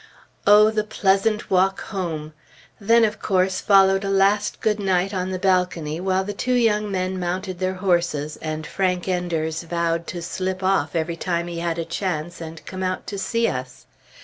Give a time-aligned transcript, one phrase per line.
[0.47, 2.33] O the pleasant walk home!
[2.79, 6.89] Then, of course, followed a last good night on the balcony, while the two young
[6.89, 11.77] men mounted their horses and Frank Enders vowed to slip off every time he had
[11.77, 13.85] a chance and come out to see us.